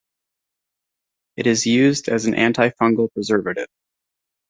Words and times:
It 1.37 1.45
is 1.45 1.67
used 1.67 2.09
as 2.09 2.25
an 2.25 2.33
antifungal 2.33 3.13
preservative. 3.13 3.67